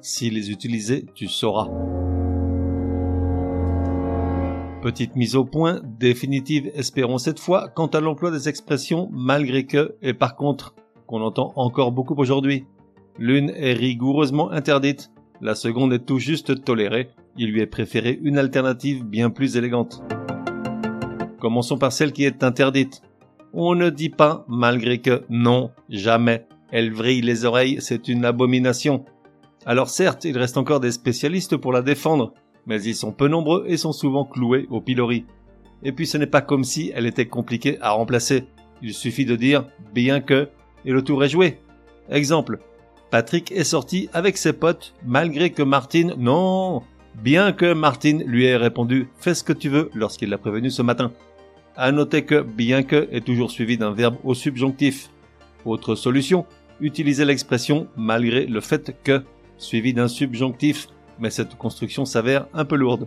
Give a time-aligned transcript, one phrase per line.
[0.00, 1.68] si les utiliser, tu sauras.
[4.82, 9.96] Petite mise au point, définitive espérons cette fois, quant à l'emploi des expressions malgré que
[10.02, 10.74] et par contre,
[11.06, 12.66] qu'on entend encore beaucoup aujourd'hui.
[13.18, 15.10] L'une est rigoureusement interdite,
[15.40, 20.02] la seconde est tout juste tolérée, il lui est préféré une alternative bien plus élégante.
[21.40, 23.02] Commençons par celle qui est interdite.
[23.52, 26.46] On ne dit pas malgré que, non, jamais.
[26.70, 29.04] Elle vrille les oreilles, c'est une abomination.
[29.68, 32.32] Alors certes, il reste encore des spécialistes pour la défendre,
[32.66, 35.26] mais ils sont peu nombreux et sont souvent cloués au pilori.
[35.82, 38.44] Et puis ce n'est pas comme si elle était compliquée à remplacer.
[38.80, 40.48] Il suffit de dire bien que
[40.84, 41.58] et le tour est joué.
[42.08, 42.60] Exemple.
[43.10, 46.82] Patrick est sorti avec ses potes malgré que Martine non
[47.22, 50.82] bien que Martine lui ait répondu fais ce que tu veux lorsqu'il l'a prévenu ce
[50.82, 51.10] matin.
[51.76, 55.10] À noter que bien que est toujours suivi d'un verbe au subjonctif.
[55.64, 56.46] Autre solution,
[56.80, 59.22] utiliser l'expression malgré le fait que
[59.58, 63.06] suivi d'un subjonctif mais cette construction s'avère un peu lourde.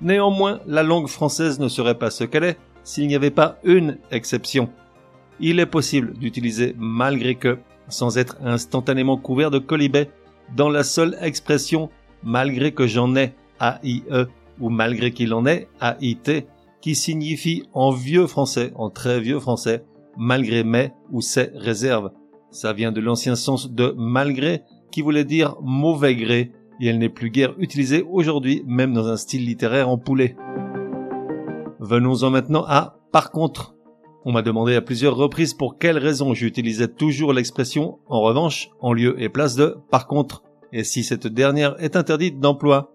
[0.00, 3.98] Néanmoins, la langue française ne serait pas ce qu'elle est s'il n'y avait pas une
[4.10, 4.68] exception.
[5.40, 7.58] Il est possible d'utiliser malgré que
[7.88, 10.10] sans être instantanément couvert de colibet
[10.56, 11.90] dans la seule expression
[12.22, 14.02] malgré que j'en ai AIE
[14.60, 16.46] ou malgré qu'il en ait AIT
[16.80, 19.84] qui signifie en vieux français, en très vieux français,
[20.16, 22.10] malgré mais ou ses réserves.
[22.50, 24.62] Ça vient de l'ancien sens de malgré
[24.92, 29.16] qui voulait dire mauvais gré, et elle n'est plus guère utilisée aujourd'hui, même dans un
[29.16, 30.36] style littéraire en poulet.
[31.80, 33.74] Venons-en maintenant à par contre.
[34.24, 38.92] On m'a demandé à plusieurs reprises pour quelles raisons j'utilisais toujours l'expression en revanche en
[38.92, 42.92] lieu et place de par contre, et si cette dernière est interdite d'emploi?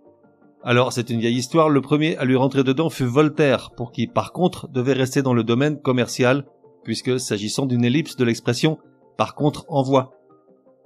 [0.64, 4.08] Alors c'est une vieille histoire, le premier à lui rentrer dedans fut Voltaire, pour qui
[4.08, 6.46] par contre devait rester dans le domaine commercial,
[6.84, 8.78] puisque s'agissant d'une ellipse de l'expression
[9.18, 10.16] par contre envoie.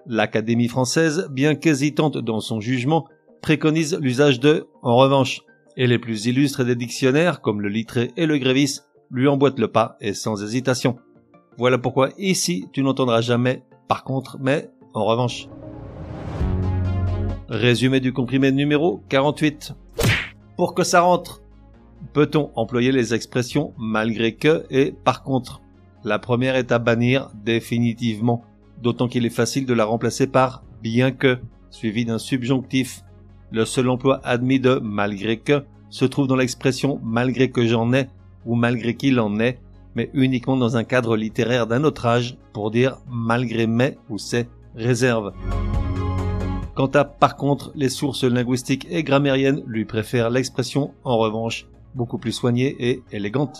[0.07, 3.07] L'Académie française, bien qu'hésitante dans son jugement,
[3.41, 5.41] préconise l'usage de en revanche,
[5.78, 8.79] et les plus illustres des dictionnaires, comme le Littré et le Grévis,
[9.09, 10.97] lui emboîtent le pas et sans hésitation.
[11.57, 15.47] Voilà pourquoi ici tu n'entendras jamais par contre, mais en revanche.
[17.50, 19.73] Résumé du comprimé numéro 48.
[20.56, 21.41] Pour que ça rentre,
[22.13, 25.61] peut-on employer les expressions malgré que et par contre
[26.03, 28.45] La première est à bannir définitivement
[28.81, 33.03] d'autant qu'il est facile de la remplacer par bien que, suivi d'un subjonctif.
[33.51, 38.07] Le seul emploi admis de malgré que se trouve dans l'expression malgré que j'en ai
[38.45, 39.59] ou malgré qu'il en est,
[39.95, 44.47] mais uniquement dans un cadre littéraire d'un autre âge pour dire malgré mes ou ses
[44.75, 45.33] réserves.
[46.75, 52.17] Quant à par contre, les sources linguistiques et grammairiennes lui préfèrent l'expression en revanche beaucoup
[52.17, 53.59] plus soignée et élégante.